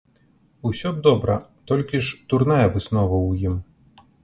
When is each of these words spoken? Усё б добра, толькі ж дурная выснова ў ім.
Усё 0.69 0.93
б 0.95 1.03
добра, 1.07 1.35
толькі 1.73 2.01
ж 2.09 2.19
дурная 2.33 2.65
выснова 2.73 3.15
ў 3.29 3.49
ім. 3.49 3.63